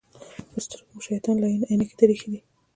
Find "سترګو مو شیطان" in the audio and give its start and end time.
0.65-1.35